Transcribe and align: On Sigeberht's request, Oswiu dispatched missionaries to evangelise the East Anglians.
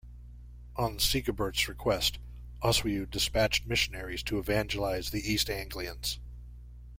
On 0.77 0.97
Sigeberht's 0.97 1.67
request, 1.69 2.17
Oswiu 2.63 3.05
dispatched 3.07 3.67
missionaries 3.67 4.23
to 4.23 4.39
evangelise 4.39 5.11
the 5.11 5.31
East 5.31 5.47
Anglians. 5.47 6.17